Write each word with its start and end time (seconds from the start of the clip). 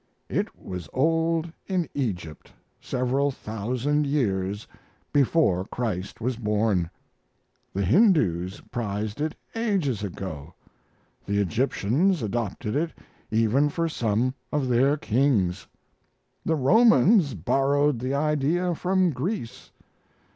It 0.29 0.57
was 0.59 0.89
old 0.93 1.53
in 1.67 1.87
Egypt 1.93 2.51
several 2.79 3.29
thousand 3.29 4.07
years 4.07 4.67
before 5.13 5.63
Christ 5.65 6.19
was 6.19 6.37
born. 6.37 6.89
The 7.71 7.85
Hindus 7.85 8.61
prized 8.71 9.21
it 9.21 9.35
ages 9.53 10.01
ago. 10.01 10.55
The 11.27 11.37
Egyptians 11.37 12.23
adopted 12.23 12.75
it 12.75 12.93
even 13.29 13.69
for 13.69 13.87
some 13.87 14.33
of 14.51 14.67
their 14.69 14.97
kings. 14.97 15.67
The 16.43 16.55
Romans 16.55 17.35
borrowed 17.35 17.99
the 17.99 18.15
idea 18.15 18.73
from 18.73 19.11
Greece. 19.11 19.69